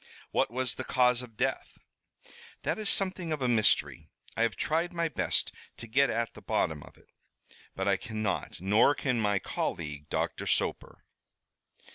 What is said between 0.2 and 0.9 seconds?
"What was the